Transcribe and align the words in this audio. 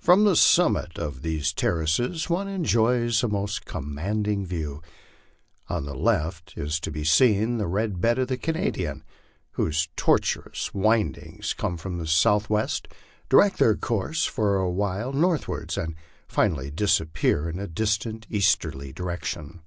From 0.00 0.24
the 0.24 0.34
summit 0.34 0.98
of 0.98 1.22
these 1.22 1.52
terraces 1.52 2.28
one 2.28 2.48
enjoys 2.48 3.22
a 3.22 3.28
most 3.28 3.66
commanding 3.66 4.44
view. 4.44 4.82
On 5.68 5.84
the 5.84 5.94
left 5.94 6.54
is 6.58 6.80
to 6.80 6.90
be 6.90 7.04
seen 7.04 7.58
the 7.58 7.68
red 7.68 8.00
bed 8.00 8.18
of 8.18 8.26
the 8.26 8.36
Canadian, 8.36 9.04
whose 9.52 9.86
tortuous 9.94 10.74
windings, 10.74 11.54
coming 11.54 11.78
from 11.78 11.98
the 11.98 12.08
south 12.08 12.50
west, 12.50 12.88
direct 13.28 13.58
their 13.58 13.76
course 13.76 14.24
for 14.24 14.56
a 14.56 14.68
while 14.68 15.12
northwards, 15.12 15.78
and 15.78 15.94
finally 16.26 16.72
disappear 16.72 17.48
in 17.48 17.60
a 17.60 17.68
dis 17.68 17.96
tant 17.96 18.26
easterly 18.28 18.92
direction. 18.92 19.60